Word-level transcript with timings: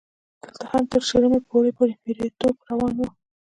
دلته 0.41 0.63
هم 0.71 0.83
تر 0.91 1.01
شلمې 1.09 1.39
پېړۍ 1.47 1.71
پورې 1.77 1.93
مریتوب 2.03 2.55
روان 2.69 2.93
و. 2.97 3.01